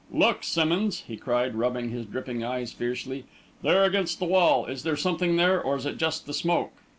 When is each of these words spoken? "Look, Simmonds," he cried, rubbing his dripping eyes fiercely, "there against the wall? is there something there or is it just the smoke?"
"Look, 0.11 0.43
Simmonds," 0.43 1.03
he 1.07 1.15
cried, 1.15 1.53
rubbing 1.53 1.91
his 1.91 2.07
dripping 2.07 2.43
eyes 2.43 2.71
fiercely, 2.73 3.25
"there 3.61 3.83
against 3.85 4.17
the 4.17 4.25
wall? 4.25 4.65
is 4.65 4.81
there 4.81 4.97
something 4.97 5.35
there 5.35 5.61
or 5.61 5.75
is 5.75 5.85
it 5.85 5.97
just 5.97 6.25
the 6.25 6.33
smoke?" 6.33 6.71